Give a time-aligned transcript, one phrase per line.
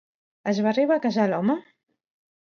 [0.51, 1.57] Es va arribar a casar l'home?